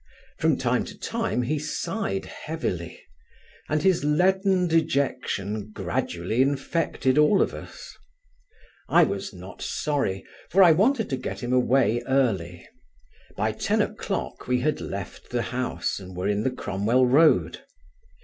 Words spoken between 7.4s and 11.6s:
us. I was not sorry, for I wanted to get him